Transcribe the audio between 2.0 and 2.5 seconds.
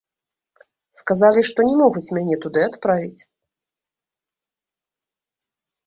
мяне